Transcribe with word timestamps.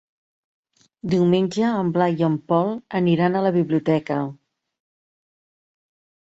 Diumenge 1.11 1.67
en 1.81 1.91
Blai 1.97 2.17
i 2.21 2.25
en 2.27 2.37
Pol 2.53 2.71
aniran 3.01 3.37
a 3.41 3.45
la 3.49 3.53
biblioteca. 3.59 4.19